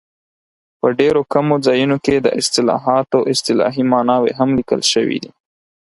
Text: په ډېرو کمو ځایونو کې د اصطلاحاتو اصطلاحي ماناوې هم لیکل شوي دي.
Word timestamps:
په 0.79 0.87
ډېرو 0.99 1.21
کمو 1.33 1.55
ځایونو 1.67 1.97
کې 2.05 2.15
د 2.17 2.27
اصطلاحاتو 2.41 3.19
اصطلاحي 3.33 3.83
ماناوې 3.91 4.31
هم 4.39 4.49
لیکل 4.57 4.81
شوي 4.93 5.17
دي. 5.23 5.31